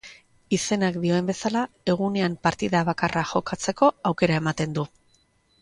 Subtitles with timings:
[0.55, 1.61] Izenak dioen bezala,
[1.95, 4.91] egunean partida bakarra jokatzeko aukera ematen du.